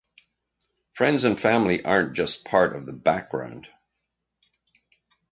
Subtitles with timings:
[0.93, 3.69] Friends and family aren’t just part of the background.